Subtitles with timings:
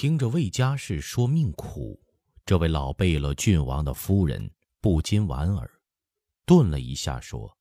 [0.00, 2.00] 听着魏家氏说命苦，
[2.46, 4.48] 这位老贝勒郡王的夫人
[4.80, 5.68] 不禁莞尔，
[6.46, 7.58] 顿了一下说：“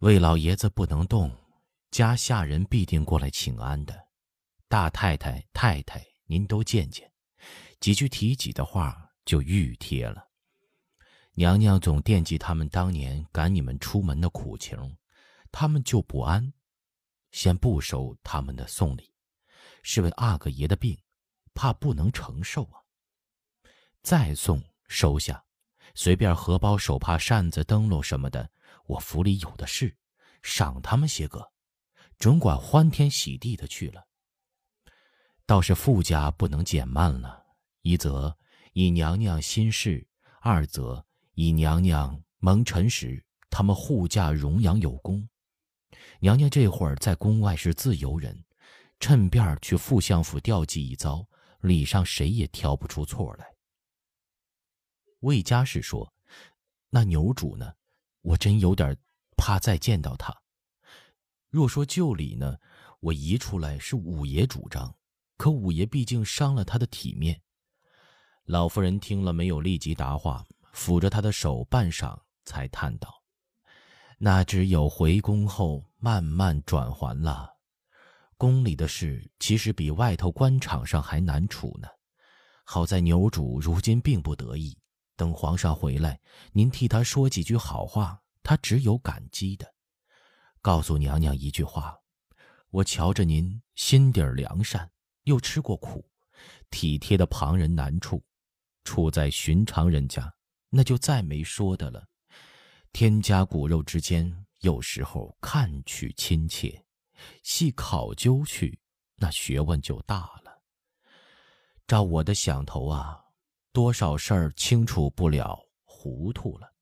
[0.00, 1.30] 魏老爷子不能动，
[1.90, 3.94] 家下人必定过来请安的。
[4.68, 7.12] 大太太、太太，您都见见，
[7.78, 10.26] 几句提己的话就愈贴了。
[11.34, 14.96] 娘娘总惦记他们当年赶你们出门的苦情，
[15.50, 16.54] 他们就不安，
[17.32, 19.12] 先不收他们的送礼。”
[19.84, 20.96] 是为阿哥爷的病，
[21.54, 22.80] 怕不能承受啊。
[24.02, 25.44] 再送收下，
[25.94, 28.50] 随便荷包、手帕、扇子、灯笼什么的，
[28.86, 29.96] 我府里有的是，
[30.42, 31.52] 赏他们些个，
[32.18, 34.06] 准管欢天喜地的去了。
[35.46, 37.44] 倒是富家不能减慢了，
[37.82, 38.36] 一则
[38.72, 40.06] 以娘娘心事，
[40.40, 45.28] 二则以娘娘蒙尘时，他们护驾荣阳有功。
[46.20, 48.44] 娘娘这会儿在宫外是自由人。
[49.00, 51.26] 趁便去副相府调剂一遭，
[51.62, 53.54] 礼上谁也挑不出错来。
[55.20, 56.12] 魏家士说
[56.90, 57.72] ：“那牛主呢？
[58.20, 58.96] 我真有点
[59.36, 60.36] 怕再见到他。
[61.48, 62.58] 若说旧礼呢，
[63.00, 64.96] 我移出来是五爷主张，
[65.36, 67.40] 可五爷毕竟伤了他的体面。”
[68.44, 70.44] 老夫人听了没有立即答话，
[70.74, 73.22] 抚着他的手半晌，才叹道
[74.18, 77.50] ：“那只有回宫后慢慢转还了。”
[78.42, 81.86] 宫里的事其实比外头官场上还难处呢。
[82.64, 84.76] 好在牛主如今并不得意，
[85.14, 89.72] 等皇上回来，您替他说几句好话，他只有感激的。
[90.60, 91.96] 告诉娘娘一句话：
[92.70, 94.90] 我瞧着您心底良善，
[95.22, 96.04] 又吃过苦，
[96.68, 98.24] 体贴的旁人难处，
[98.82, 100.34] 处在寻常人家，
[100.68, 102.08] 那就再没说的了。
[102.92, 106.84] 天家骨肉之间，有时候看去亲切。
[107.42, 108.78] 细考究去，
[109.16, 110.62] 那学问就大了。
[111.86, 113.20] 照我的想头啊，
[113.72, 116.72] 多少事儿清楚不了，糊涂了。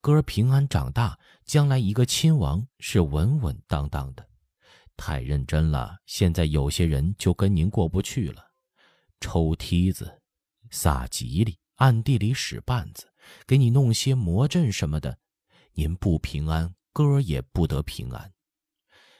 [0.00, 4.28] 哥儿平安长大，将来一个亲王是稳稳当当的。
[4.96, 8.44] 太认真了，现在有些人就跟您过不去了，
[9.20, 10.20] 抽梯子、
[10.70, 13.08] 撒吉利、暗地里使绊子，
[13.46, 15.16] 给你弄些魔阵什么的，
[15.72, 18.32] 您不平安，哥儿也不得平安。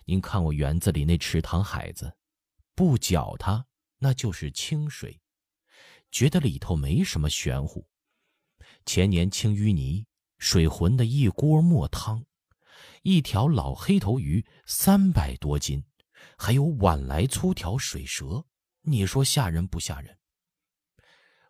[0.04, 2.16] 您看我园子里那池塘海子，
[2.74, 3.66] 不搅它
[3.98, 5.20] 那就是清水，
[6.10, 7.86] 觉得里头没什么玄乎。
[8.84, 10.04] 前年清淤泥，
[10.38, 12.24] 水浑的一锅墨汤，
[13.02, 15.84] 一条老黑头鱼三百多斤，
[16.36, 18.44] 还有碗来粗条水蛇，
[18.80, 20.18] 你说吓人不吓人？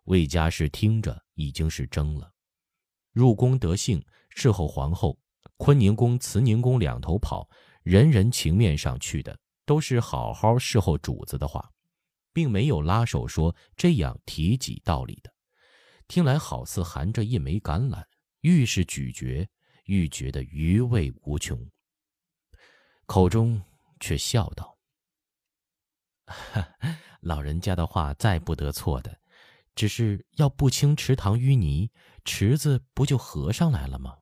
[0.05, 2.35] 魏家氏听着已经是怔了。
[3.13, 5.19] 入宫得幸，侍候皇后，
[5.57, 7.49] 坤宁宫、慈宁宫两头跑。
[7.83, 11.71] 人人情面上去的都是好好侍候主子的话，
[12.33, 15.33] 并没有拉手说这样提己道理的。
[16.09, 18.05] 听来好似含着一枚橄榄，
[18.41, 19.49] 愈是咀嚼，
[19.85, 21.71] 愈觉得余味无穷。
[23.07, 23.61] 口中
[23.99, 24.79] 却笑道
[27.21, 29.19] ：“老人家的话再不得错的，
[29.75, 31.91] 只是要不清池塘淤泥，
[32.25, 34.19] 池子不就合上来了吗？”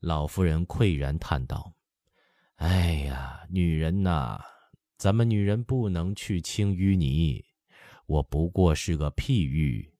[0.00, 1.74] 老夫人喟然叹道。
[2.60, 4.38] 哎呀，女人呐，
[4.98, 7.42] 咱们女人不能去清淤泥。
[8.04, 9.94] 我不过是个譬喻，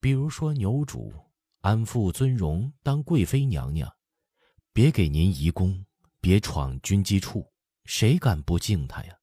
[0.00, 1.14] 比如说牛主
[1.60, 3.88] 安富尊荣当贵妃娘娘，
[4.72, 5.86] 别给您移宫，
[6.20, 7.48] 别闯军机处，
[7.84, 9.16] 谁敢不敬她呀？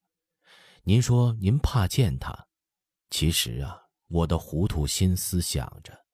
[0.83, 2.47] 您说您怕见她，
[3.09, 6.05] 其实啊，我的糊涂心思想着，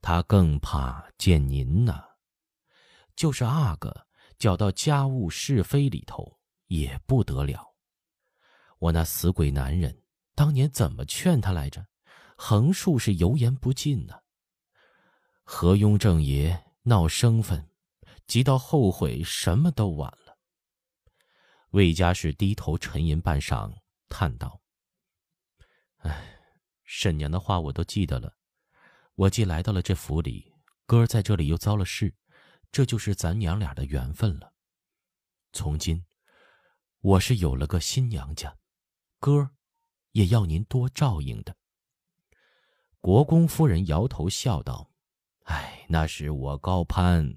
[0.00, 2.04] 她更怕见您呐。
[3.16, 4.06] 就是阿哥。
[4.42, 7.76] 搅到家务是非里头也不得了。
[8.80, 10.02] 我那死鬼男人
[10.34, 11.86] 当年怎么劝他来着？
[12.36, 14.18] 横竖是油盐不进呢。
[15.44, 17.70] 何雍正爷闹生分，
[18.26, 20.36] 急到后悔什么都晚了。
[21.70, 23.72] 魏家氏低头沉吟半晌，
[24.08, 24.60] 叹道
[26.02, 26.40] ：“哎，
[26.82, 28.34] 婶娘的话我都记得了。
[29.14, 30.52] 我既来到了这府里，
[30.84, 32.12] 哥儿在这里又遭了事。”
[32.72, 34.54] 这就是咱娘俩的缘分了。
[35.52, 36.06] 从今，
[37.02, 38.56] 我是有了个新娘家，
[39.20, 39.50] 哥
[40.12, 41.54] 也要您多照应的。
[42.98, 44.90] 国公夫人摇头笑道
[45.44, 47.36] ：“哎，那是我高攀，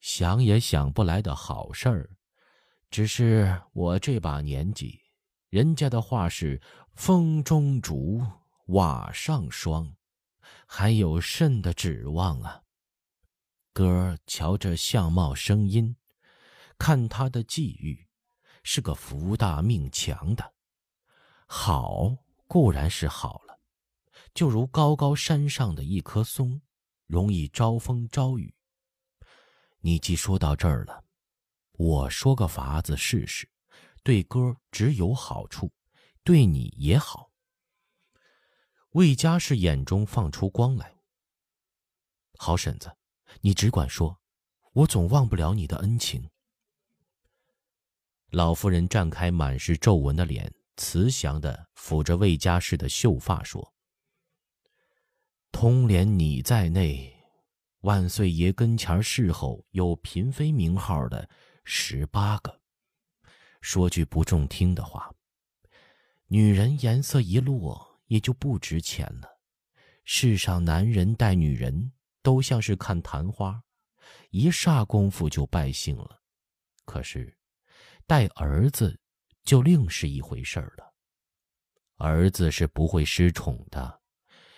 [0.00, 2.10] 想也想不来的好事儿。
[2.88, 5.02] 只是我这把年纪，
[5.50, 6.62] 人家的话是
[6.94, 8.24] 风中烛，
[8.68, 9.94] 瓦上霜，
[10.66, 12.61] 还有甚的指望啊？”
[13.72, 15.96] 哥瞧这相貌声音，
[16.76, 18.06] 看他的际遇，
[18.62, 20.52] 是个福大命强的。
[21.46, 22.16] 好，
[22.46, 23.58] 固然是好了，
[24.34, 26.60] 就如高高山上的一棵松，
[27.06, 28.54] 容易招风招雨。
[29.80, 31.04] 你既说到这儿了，
[31.72, 33.48] 我说个法子试试，
[34.02, 35.72] 对哥只有好处，
[36.22, 37.30] 对你也好。
[38.90, 40.98] 魏家是眼中放出光来。
[42.36, 42.94] 好婶子，
[43.40, 44.20] 你只管说，
[44.72, 46.28] 我总忘不了你的恩情。
[48.30, 53.74] 老夫人绽开满是皱纹的脸，慈祥的抚着魏家氏的秀发，说
[55.52, 57.14] ：“通连你在内，
[57.80, 61.28] 万岁爷跟前侍候有嫔妃名号的
[61.64, 62.60] 十八个。
[63.60, 65.14] 说句不中听的话，
[66.26, 69.40] 女人颜色一落，也就不值钱了。
[70.04, 73.62] 世上男人待女人，都像是看昙花，
[74.30, 76.22] 一霎功夫就败兴了。
[76.84, 77.36] 可是……”
[78.04, 78.98] 带儿子，
[79.44, 80.92] 就另是一回事了。
[81.96, 84.00] 儿子是不会失宠的，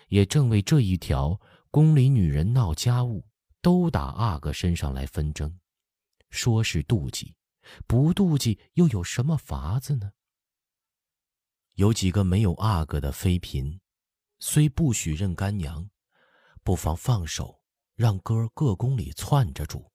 [0.08, 1.38] 也正为这一条，
[1.70, 3.24] 宫里女人闹家务，
[3.60, 5.60] 都打阿哥身上来纷争。
[6.30, 7.36] 说是妒忌，
[7.86, 10.10] 不妒忌又有什么法子呢？
[11.74, 13.78] 有几个没有阿哥的妃嫔，
[14.40, 15.88] 虽不许认干娘，
[16.64, 17.60] 不妨放手，
[17.94, 19.92] 让哥各宫里窜着住，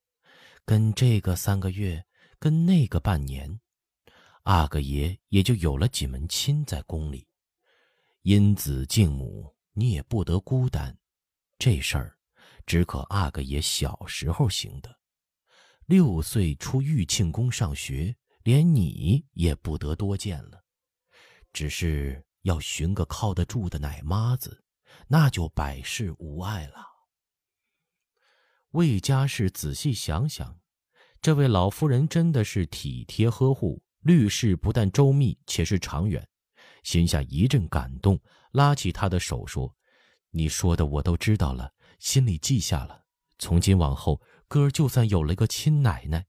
[0.63, 2.05] 跟这个三个月。
[2.41, 3.59] 跟那个半年，
[4.43, 7.27] 阿哥爷也就有了几门亲在宫里，
[8.21, 10.97] 因子敬母，你也不得孤单。
[11.57, 12.17] 这事儿，
[12.65, 14.99] 只可阿哥爷小时候行的，
[15.85, 20.63] 六岁出玉庆宫上学，连你也不得多见了。
[21.51, 24.63] 只是要寻个靠得住的奶妈子，
[25.07, 26.85] 那就百事无碍了。
[28.71, 30.59] 魏家氏仔细想想。
[31.21, 36.25] 这位老夫人真的是体贴呵护，虑事不但周密，且是长远，
[36.83, 38.17] 心下一阵感动，
[38.53, 39.75] 拉起他的手说
[40.31, 43.03] ：“你说的我都知道了，心里记下了。
[43.37, 46.25] 从今往后，哥就算有了个亲奶奶，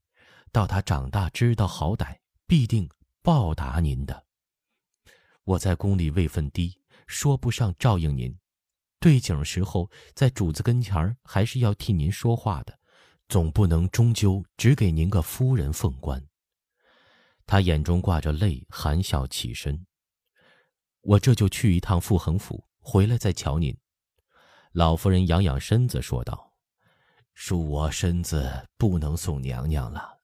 [0.51, 2.89] 到他长大知道好歹，必定
[3.21, 4.25] 报答您的。
[5.45, 8.37] 我在宫里位分低，说不上照应您，
[9.01, 12.77] 对景时候在主子跟前儿还是要替您说话的。”
[13.31, 16.21] 总不能终究只给您个夫人凤冠。
[17.45, 19.85] 他眼中挂着泪，含笑起身。
[20.99, 23.73] 我这就去一趟富恒府，回来再瞧您。
[24.73, 26.51] 老夫人养养身子说道
[27.33, 30.19] ：“恕我身子不能送娘娘了，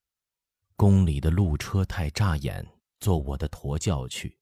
[0.76, 2.68] 宫里的路车太扎眼，
[3.00, 4.38] 坐我的驼轿去。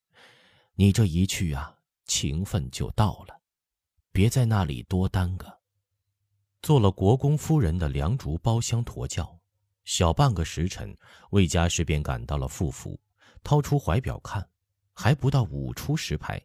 [0.74, 3.40] 你这一去啊，情分就到了，
[4.16, 5.46] 别在那里多耽搁。”
[6.64, 9.38] 做了国公夫人的梁竹包厢驼轿，
[9.84, 10.96] 小半个时辰，
[11.32, 12.98] 魏家氏便赶到了傅府，
[13.44, 14.48] 掏出怀表看，
[14.94, 16.42] 还不到五出石牌，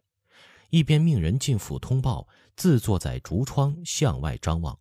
[0.69, 2.27] 一边命人进府通报，
[2.57, 4.77] 自坐在竹窗向外张望，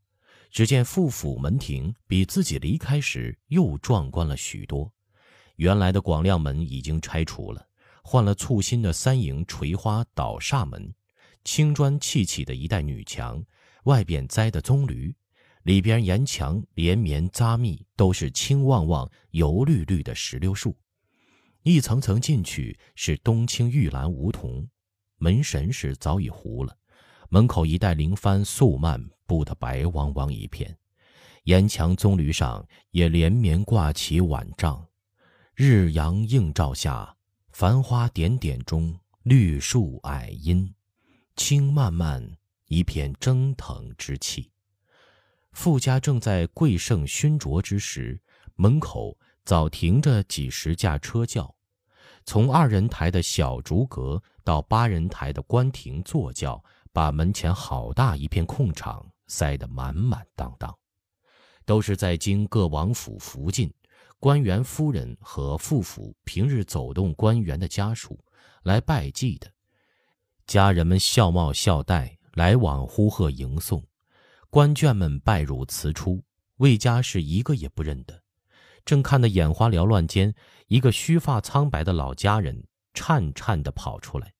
[0.50, 4.92] 只见傅府门庭比自己离开时又壮观了许多，
[5.54, 7.64] 原来的广亮门已经拆除了，
[8.02, 10.92] 换了簇新的三楹垂花倒煞门，
[11.44, 13.44] 青砖砌起的一带女墙，
[13.84, 15.14] 外边栽的棕榈。
[15.64, 20.74] 里边沿墙连绵扎密，都是青旺旺、油绿绿的石榴树。
[21.62, 24.66] 一层层进去是冬青玉兰梧桐，
[25.18, 26.74] 门神是早已糊了。
[27.28, 30.74] 门口一带灵幡素幔布得白汪汪一片，
[31.44, 34.82] 沿墙棕榈上也连绵挂起晚帐。
[35.54, 37.14] 日阳映照下，
[37.50, 40.74] 繁花点点中，绿树矮阴，
[41.42, 42.22] 青漫漫
[42.66, 44.52] 一片蒸腾之气。
[45.52, 48.20] 傅家正在贵盛熏灼之时，
[48.56, 51.52] 门口早停着几十架车轿，
[52.26, 60.72] 从二人台的小竹阁到八人台的官亭坐轿，把门前好大一片空场塞得满满当当，
[61.64, 63.72] 都是在京各王府福晋
[64.18, 68.22] 官员夫人和副府平日走动官员的家属
[68.62, 69.50] 来拜祭的，
[70.50, 73.86] 家人们笑貌笑带来往呼喝迎送。
[74.50, 76.24] 官眷们拜入辞出，
[76.56, 78.20] 魏家是一个也不认得。
[78.84, 80.34] 正看得眼花缭乱间，
[80.66, 84.34] 一个须发苍白的老家人颤颤地跑出来，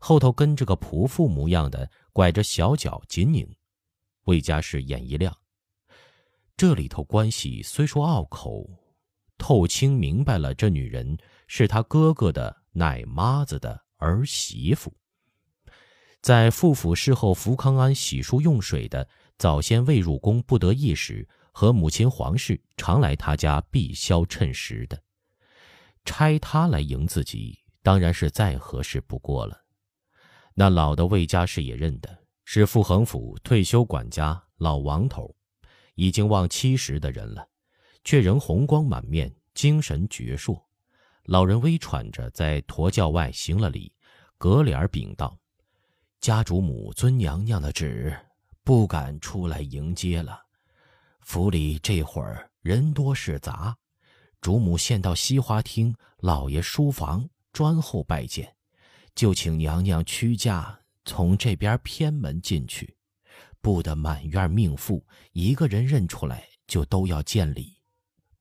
[0.00, 3.48] 后头跟着个仆妇模样的，拐着小脚紧拧。
[4.24, 5.32] 魏家是眼一亮，
[6.56, 8.68] 这里头关系虽说拗口，
[9.38, 14.92] 透清明白了，这女人是他哥哥的奶妈子的儿媳妇。
[16.24, 19.06] 在傅府侍候福康安洗漱用水的。
[19.36, 24.98] 早先未入宫不得意时，和母亲皇氏常来他家避消趁时的，
[26.06, 29.64] 差他来迎自己，当然是再合适不过了。
[30.54, 32.08] 那老的魏家氏也认得，
[32.46, 35.36] 是傅恒府退休管家老王头，
[35.94, 37.46] 已经望七十的人了，
[38.02, 40.58] 却仍红光满面，精神矍铄。
[41.24, 43.92] 老人微喘着，在驼轿外行了礼，
[44.38, 45.38] 隔脸禀道
[46.24, 48.18] ：“家主母遵娘娘的旨，
[48.62, 50.40] 不敢出来迎接了。
[51.20, 53.76] 府里这会儿人多势杂，
[54.40, 58.50] 主母现到西花厅老爷书房专候拜见。”
[59.14, 62.96] 就请娘娘屈驾从这边偏门进去，
[63.60, 67.76] 不得满院命妇一个人认出来就都要见礼，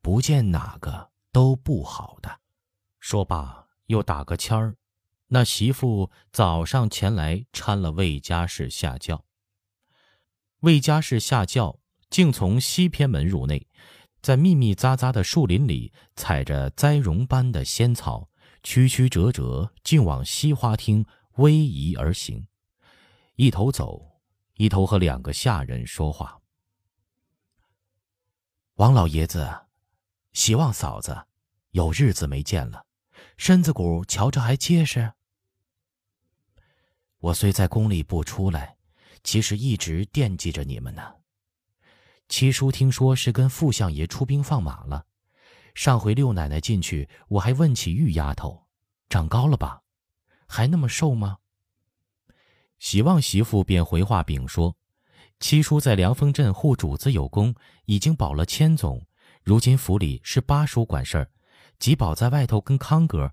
[0.01, 2.39] 不见哪个都不好的。
[3.01, 4.73] 说罢又打个签儿，
[5.27, 9.25] 那媳妇早上前来搀了魏家氏下轿。
[10.59, 13.67] 魏家氏下轿，竟从西偏门入内，
[14.21, 18.29] 在密密匝匝的树林里踩着栽绒般的仙草。
[18.65, 22.47] 曲曲折折，竟往西花厅逶迤而行，
[23.35, 24.21] 一头走，
[24.53, 26.39] 一头和两个下人说话。
[28.75, 29.65] 王老爷子，
[30.31, 31.25] 希望嫂子，
[31.71, 32.85] 有日子没见了，
[33.37, 35.13] 身子骨瞧着还结实。
[37.19, 38.77] 我虽在宫里不出来，
[39.23, 41.15] 其实一直惦记着你们呢。
[42.29, 45.05] 七叔听说是跟傅相爷出兵放马了。
[45.75, 48.67] 上回六奶奶进去，我还问起玉丫头，
[49.09, 49.81] 长高了吧？
[50.47, 51.37] 还那么瘦吗？
[52.79, 54.75] 喜旺媳妇便回话禀说
[55.39, 59.05] ：“七叔在凉风镇护主子有功，已经保了千总。
[59.41, 61.31] 如今府里是八叔管事儿，
[61.83, 63.29] 吉宝在外头跟康哥，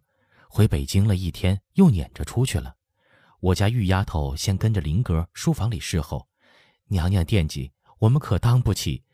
[0.48, 2.74] 回北京了一天，又撵着出去了。
[3.38, 6.26] 我家玉丫头先跟着林哥书房里侍候，
[6.86, 9.04] 娘娘惦记我们可当不起，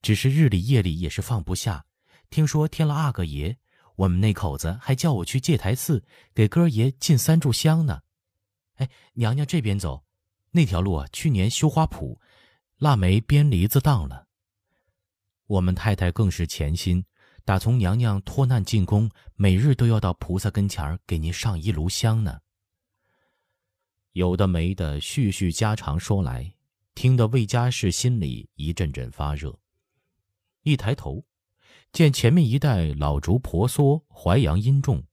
[0.00, 1.84] 只是日里夜里也是放不下。”
[2.30, 3.58] 听说添了阿哥爷，
[3.96, 8.00] 我们那口子还叫我去戒台寺给哥爷进三炷香呢。
[8.76, 10.04] 哎，娘娘这边走，
[10.52, 12.16] 那条路啊，去年修花圃，
[12.78, 14.28] 腊梅编梨子当了。
[15.48, 17.04] 我们太太更是潜心，
[17.44, 22.40] 打从娘娘脱难进宫，每日都要到菩萨跟前儿给您上一炉香呢。
[24.12, 26.54] 有的没的，絮絮家常说来，
[26.94, 29.58] 听得魏家氏心里一阵阵发热，
[30.62, 31.26] 一抬头。
[31.92, 35.04] 见前面一带老竹婆娑，淮阳阴重，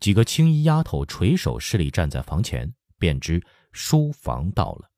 [0.00, 3.40] 几个青衣丫头垂手侍立站在房前，便知
[3.72, 4.90] 书房到了。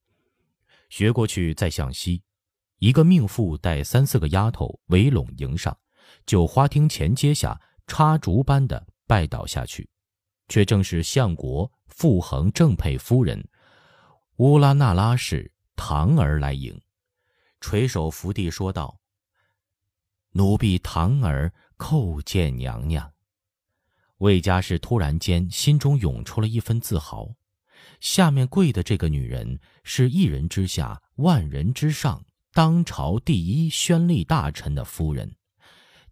[0.88, 2.22] 学过去，再向西，
[2.78, 5.76] 一个命妇带三四个丫头围拢迎上，
[6.26, 9.88] 就花厅前阶下插竹般的拜倒下去，
[10.48, 13.46] 却正是相国傅恒正配夫人
[14.36, 16.80] 乌拉那拉氏唐儿来迎，
[17.60, 18.98] 垂手伏地说道。
[20.32, 23.12] 奴婢堂儿叩见娘娘。
[24.18, 27.34] 魏家氏突然间心中涌出了一分自豪。
[27.98, 35.34] 下面跪的这个女人是一人之下万人之上，当朝第一宣吏大臣的夫人。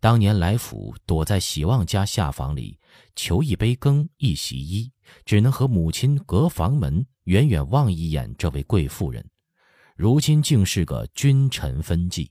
[0.00, 2.78] 当年来府躲在喜旺家下房里
[3.16, 4.92] 求一杯羹一洗衣，
[5.24, 9.28] 只能和母亲隔房门远远望一眼这位贵妇人，
[9.96, 12.30] 如今竟是个君臣分际。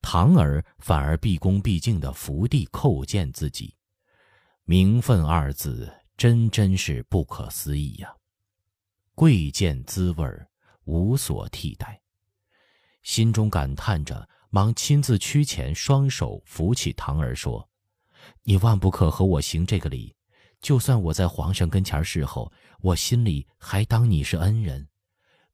[0.00, 3.76] 堂儿反而毕恭毕敬的伏地叩见自己，
[4.64, 8.12] 名分二字真真是不可思议呀！
[9.14, 10.26] 贵贱滋味
[10.84, 12.00] 无所替代，
[13.02, 17.66] 心中感叹着，忙亲自屈前，双手扶起堂儿说
[18.44, 20.14] ：“你万不可和我行这个礼，
[20.60, 24.86] 就算我在皇上跟前侍候，我心里还当你是恩人，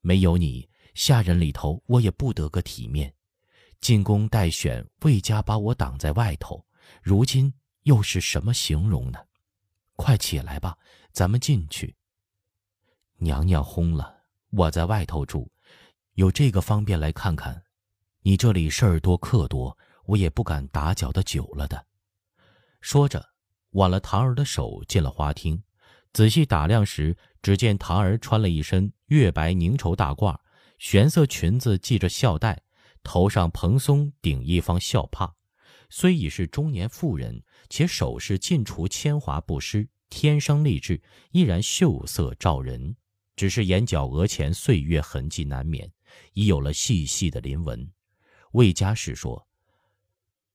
[0.00, 3.14] 没有你，下人里头我也不得个体面。”
[3.80, 6.66] 进宫待选，魏家把我挡在外头，
[7.00, 9.20] 如今又是什么形容呢？
[9.94, 10.76] 快起来吧，
[11.12, 11.94] 咱们进去。
[13.18, 15.48] 娘娘轰了，我在外头住，
[16.14, 17.62] 有这个方便来看看。
[18.28, 21.87] 你这里事儿多客多，我也不敢打搅的久了的。
[22.82, 23.26] 说着，
[23.70, 25.62] 挽了唐儿的手进了花厅，
[26.12, 30.37] 仔细打量时，只见唐儿穿了一身月白凝绸大褂，
[30.76, 32.62] 玄色裙子系着孝带。
[33.02, 35.35] 头上蓬松顶一方孝帕，
[35.88, 42.94] 虽已是中年妇人，且首饰尽除铅华不施，天生丽质，依然秀色照人。
[43.37, 45.90] 只是眼角额前岁月痕迹难免，
[46.35, 47.90] 已有了细细的鳞纹。
[48.52, 49.46] 魏家氏说：“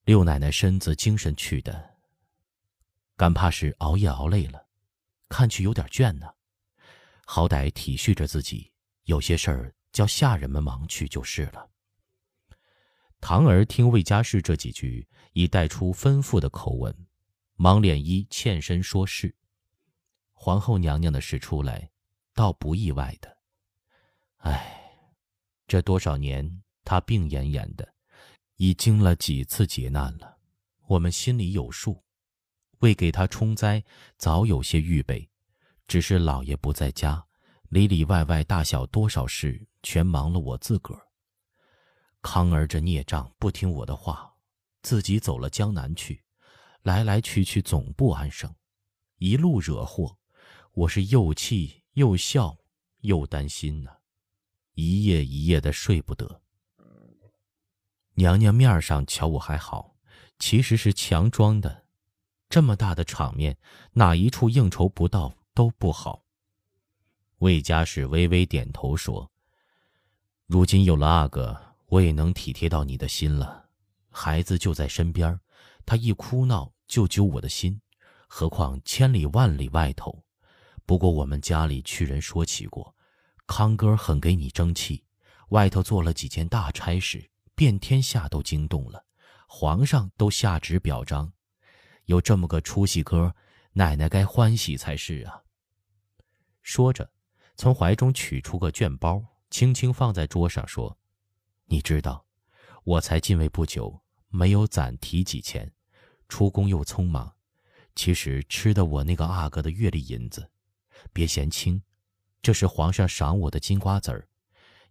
[0.05, 1.97] 六奶奶身子精神去的，
[3.15, 4.67] 敢怕是熬夜熬累了，
[5.29, 6.33] 看去有点倦呢。
[7.25, 8.71] 好歹体恤着自己，
[9.03, 11.69] 有些事儿叫下人们忙去就是了。”
[13.21, 17.07] 堂儿听魏家氏这几句，已带出吩咐的口吻，
[17.55, 19.33] 忙脸衣欠身说是。
[20.33, 21.89] 皇后娘娘的事出来，
[22.33, 23.37] 倒不意外的。
[24.39, 25.07] 唉，
[25.67, 26.61] 这多少年，
[26.93, 27.95] 他病恹恹的，
[28.57, 30.37] 已经了几次劫难了，
[30.85, 32.03] 我们心里有数，
[32.81, 33.83] 为给他冲灾，
[34.19, 35.27] 早有些预备。
[35.87, 37.25] 只是老爷不在家，
[37.69, 41.07] 里里外外大小多少事，全忙了我自个儿。
[42.21, 44.31] 康儿这孽障不听我的话，
[44.83, 46.23] 自己走了江南去，
[46.83, 48.53] 来来去去总不安生，
[49.17, 50.15] 一路惹祸，
[50.73, 52.55] 我是又气又笑
[52.99, 53.89] 又担心呢。
[54.75, 56.42] 一夜一夜的睡不得。
[58.15, 59.95] 娘娘面上瞧我还好，
[60.39, 61.85] 其实是强装的。
[62.49, 63.57] 这么大的场面，
[63.93, 66.23] 哪一处应酬不到都不好。
[67.39, 69.31] 魏家氏微微点头说
[70.45, 73.65] ：“如今有了阿哥，我也能体贴到你的心了。
[74.09, 75.39] 孩子就在身边，
[75.85, 77.81] 他一哭闹就揪我的心，
[78.27, 80.23] 何况千里万里外头。
[80.85, 82.95] 不过我们家里去人说起过。”
[83.45, 85.03] 康哥很给你争气，
[85.49, 89.05] 外头做了几件大差事，遍天下都惊动了，
[89.47, 91.31] 皇上都下旨表彰。
[92.05, 93.35] 有这么个出息哥，
[93.73, 95.43] 奶奶该欢喜才是啊。
[96.61, 97.11] 说着，
[97.55, 100.97] 从怀中取出个绢包，轻轻放在桌上，说
[101.67, 102.25] ：“你知道，
[102.83, 105.71] 我才进位不久，没有攒提几钱，
[106.27, 107.35] 出宫又匆忙，
[107.95, 110.49] 其实吃的我那个阿哥的月例银子，
[111.11, 111.81] 别嫌轻。”
[112.41, 114.27] 这是皇上赏我的金瓜子儿，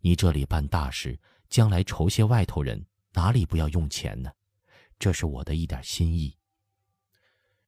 [0.01, 1.21] 你这里办大事，
[1.53, 4.33] 将来酬谢外头人，哪里不要用钱呢？
[4.99, 6.35] 这是我的一点心意。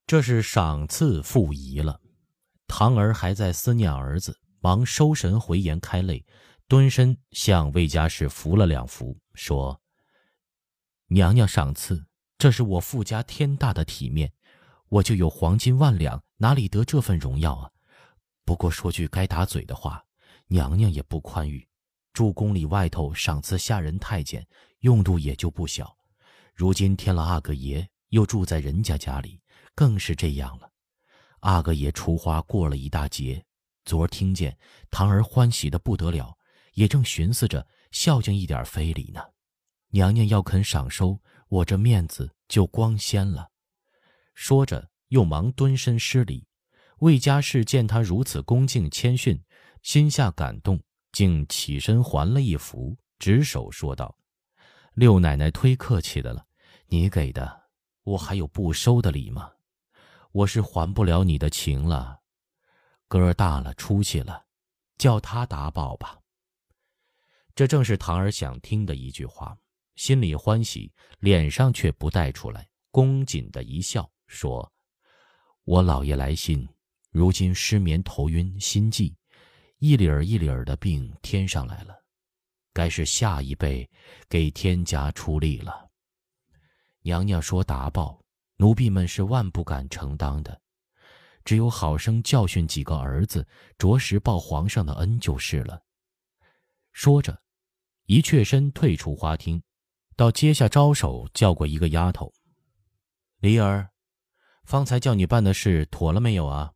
[0.06, 2.00] 这是赏赐复仪了，
[2.66, 6.24] 堂儿还在思念儿子，忙收神回言开泪，
[6.66, 9.78] 蹲身向魏家氏扶了两扶，说
[11.08, 12.06] ：“娘娘赏赐，
[12.38, 14.32] 这是我傅家天大的体面，
[14.88, 17.70] 我就有黄金万两，哪里得这份荣耀啊？”
[18.46, 20.06] 不过说句该打嘴的话，
[20.46, 21.68] 娘娘也不宽裕，
[22.14, 24.46] 住宫里外头赏赐下人太监，
[24.80, 25.94] 用度也就不小。
[26.54, 29.40] 如今添了阿哥爷，又住在人家家里，
[29.74, 30.70] 更是这样了。
[31.40, 33.44] 阿哥爷出花过了一大劫，
[33.84, 34.56] 昨儿听见
[34.90, 36.38] 堂儿欢喜的不得了，
[36.74, 39.20] 也正寻思着孝敬一点非礼呢。
[39.88, 43.50] 娘娘要肯赏收，我这面子就光鲜了。
[44.34, 46.46] 说着，又忙蹲身施礼。
[47.00, 49.42] 魏家氏见他如此恭敬谦逊，
[49.82, 50.80] 心下感动，
[51.14, 54.18] 竟起身还了一幅，执手说道
[54.94, 56.44] ：“六奶奶忒客气的了，
[56.88, 57.62] 你给的，
[58.02, 59.52] 我还有不收的礼吗？
[60.32, 62.18] 我是还不了你的情了。
[63.06, 64.44] 哥儿大了，出息了，
[64.98, 66.18] 叫他答报吧。”
[67.54, 69.56] 这正是堂儿想听的一句话，
[69.94, 74.72] 心里欢喜，脸上却不带出来，恭谨的一笑，说
[75.62, 76.68] ：“我老爷来信。”
[77.12, 79.16] 如今失眠、头晕、心悸，
[79.78, 81.94] 一理儿一理儿的病添上来了，
[82.72, 83.88] 该是下一辈
[84.28, 85.90] 给天家出力了。
[87.02, 88.18] 娘娘说答报，
[88.56, 90.58] 奴婢们是万不敢承当的，
[91.44, 95.82] 只有好生教训几个儿子，着实报皇上的恩就是了。
[96.92, 97.38] 说着，
[98.06, 99.62] 一却身退出花厅，
[100.16, 102.32] 到阶下招手叫过一个丫头
[103.40, 103.90] ：“梨儿，
[104.64, 106.72] 方才叫你办的事妥了没有啊？”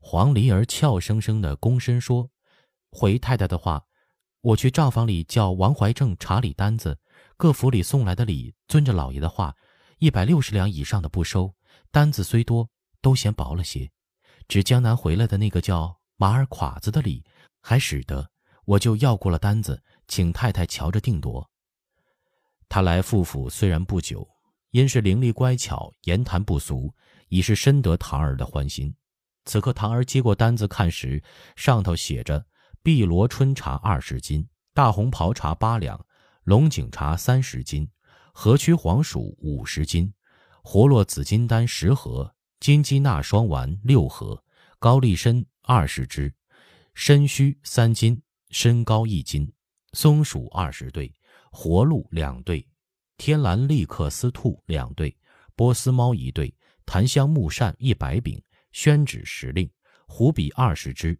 [0.00, 2.30] 黄梨儿俏生生的躬身说
[2.90, 3.84] ：“回太太的话，
[4.40, 6.98] 我去账房里叫王怀正查理单子，
[7.36, 9.54] 各府里送来的礼，遵着老爷的话，
[9.98, 11.54] 一百六十两以上的不收。
[11.90, 12.68] 单子虽多，
[13.02, 13.90] 都嫌薄了些。
[14.46, 17.24] 只江南回来的那个叫马尔垮子的礼，
[17.60, 18.30] 还使得，
[18.64, 21.50] 我就要过了单子，请太太瞧着定夺。
[22.68, 24.26] 他来傅府虽然不久，
[24.70, 26.94] 因是伶俐乖巧，言谈不俗，
[27.28, 28.94] 已是深得堂儿的欢心。”
[29.48, 31.22] 此刻，堂儿接过单子看时，
[31.56, 32.44] 上头写着：
[32.82, 35.98] 碧螺春茶二十斤，大红袍茶八两，
[36.44, 37.88] 龙井茶三十斤，
[38.34, 40.12] 河曲黄薯五十斤，
[40.62, 44.44] 活络紫金丹十盒，金鸡纳霜丸六盒，
[44.78, 46.30] 高丽参二十支，
[46.94, 49.50] 参须三斤，参膏一斤，
[49.94, 51.10] 松鼠二十对，
[51.50, 52.68] 活鹿两对，
[53.16, 55.16] 天蓝立克斯兔两对，
[55.56, 58.38] 波斯猫一对，檀香木扇一百柄。
[58.78, 59.68] 宣旨时令，
[60.06, 61.18] 湖笔二十支，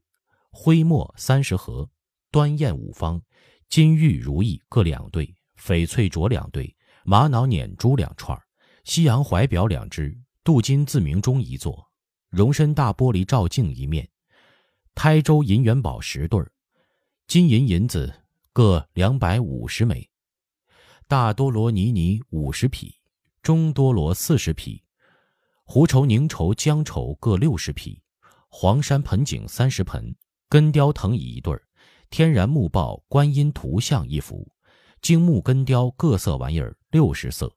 [0.53, 1.90] 灰墨三十盒，
[2.31, 3.21] 端砚五方，
[3.68, 8.40] 金玉如意各两对，翡翠镯两对，玛瑙捻珠两串，
[8.85, 11.90] 西洋怀表两只，镀金自鸣钟一座，
[12.29, 14.09] 容身大玻璃照镜一面，
[14.94, 16.40] 台州银元宝十对，
[17.27, 18.14] 金银银子
[18.53, 20.09] 各两百五十枚，
[21.09, 22.94] 大多罗尼尼五十匹，
[23.42, 24.81] 中多罗四十匹。
[25.71, 28.01] 胡绸、宁绸、姜绸各六十匹，
[28.49, 30.17] 黄山盆景三十盆，
[30.49, 31.63] 根雕藤椅一对儿，
[32.09, 34.51] 天然木抱观音图像一幅，
[35.03, 37.55] 精木根雕各色玩意儿六十色，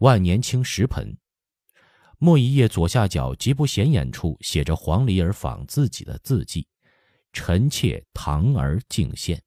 [0.00, 1.16] 万年青十盆。
[2.18, 6.68] 墨一页左下角极不显眼处写着黄鹂儿仿自己的字迹
[7.32, 9.42] ：“臣妾堂儿敬献。”